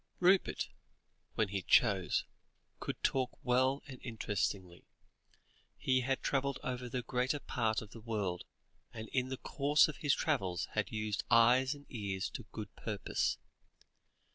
[0.19, 0.69] Rupert,
[1.35, 2.25] when he chose,
[2.79, 4.87] could talk well and interestingly;
[5.77, 8.43] he had travelled over the greater part of the world,
[8.91, 13.37] and in the course of his travels had used eyes and ears to good purpose.